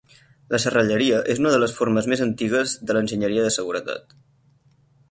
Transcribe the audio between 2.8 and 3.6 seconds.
de l'enginyeria de